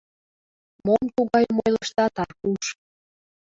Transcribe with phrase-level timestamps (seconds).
[0.85, 2.65] —Мом тугайым ойлыштат, Аркуш?